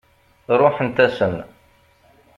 Ṛuḥent-asen. 0.59 1.35